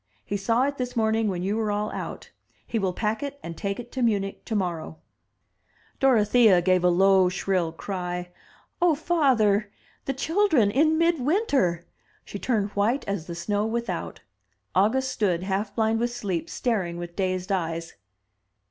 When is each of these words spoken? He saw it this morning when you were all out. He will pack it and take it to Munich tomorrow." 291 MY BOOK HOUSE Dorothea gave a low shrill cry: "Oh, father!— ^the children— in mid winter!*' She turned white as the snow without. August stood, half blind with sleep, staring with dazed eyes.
He 0.25 0.35
saw 0.35 0.63
it 0.63 0.79
this 0.79 0.95
morning 0.95 1.27
when 1.27 1.43
you 1.43 1.55
were 1.57 1.69
all 1.71 1.91
out. 1.91 2.31
He 2.65 2.79
will 2.79 2.91
pack 2.91 3.21
it 3.21 3.39
and 3.43 3.55
take 3.55 3.79
it 3.79 3.91
to 3.91 4.01
Munich 4.01 4.43
tomorrow." 4.45 4.97
291 5.99 6.15
MY 6.15 6.17
BOOK 6.17 6.17
HOUSE 6.17 6.33
Dorothea 6.33 6.61
gave 6.65 6.83
a 6.83 6.89
low 6.89 7.29
shrill 7.29 7.71
cry: 7.71 8.29
"Oh, 8.81 8.95
father!— 8.95 9.69
^the 10.07 10.17
children— 10.17 10.71
in 10.71 10.97
mid 10.97 11.19
winter!*' 11.19 11.85
She 12.25 12.39
turned 12.39 12.71
white 12.71 13.07
as 13.07 13.27
the 13.27 13.35
snow 13.35 13.67
without. 13.67 14.21
August 14.73 15.11
stood, 15.11 15.43
half 15.43 15.75
blind 15.75 15.99
with 15.99 16.11
sleep, 16.11 16.49
staring 16.49 16.97
with 16.97 17.15
dazed 17.15 17.51
eyes. 17.51 17.93